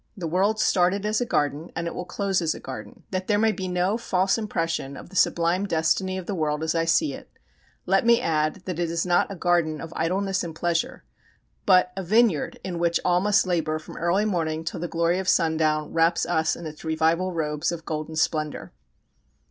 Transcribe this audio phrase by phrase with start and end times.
[0.17, 3.03] The world started as a garden and it will close as a garden.
[3.11, 6.73] That there may be no false impression of the sublime destiny of the world as
[6.73, 7.29] I see it,
[7.85, 11.03] let me add that it is not a garden of idleness and pleasure,
[11.67, 15.29] but a vineyard in which all must labour from early morning till the glory of
[15.29, 18.73] sundown wraps us in its revival robes of golden splendour.